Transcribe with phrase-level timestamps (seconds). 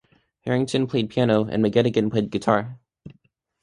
[0.45, 2.79] Harrington played piano and McGettigan played guitar.